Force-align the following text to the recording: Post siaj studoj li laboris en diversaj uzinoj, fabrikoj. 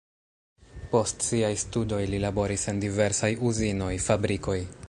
Post 0.93 1.25
siaj 1.27 1.51
studoj 1.65 2.01
li 2.13 2.23
laboris 2.25 2.67
en 2.73 2.83
diversaj 2.87 3.33
uzinoj, 3.51 3.95
fabrikoj. 4.09 4.61